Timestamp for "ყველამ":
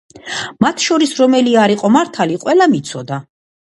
2.49-2.79